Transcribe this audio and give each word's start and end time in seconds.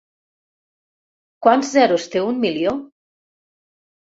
Quants 1.47 1.69
zeros 1.75 2.09
té 2.15 2.25
un 2.31 2.43
milió? 2.47 2.75